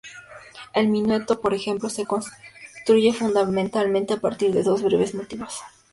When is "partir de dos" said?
4.19-4.81